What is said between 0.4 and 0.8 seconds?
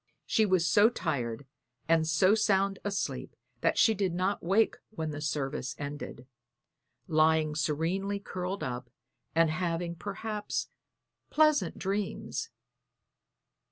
was